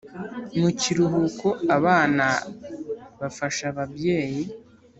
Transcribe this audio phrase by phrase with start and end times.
[0.59, 1.47] mu kiruhuko
[1.77, 2.25] abana
[3.19, 4.43] bafasha ababyeyi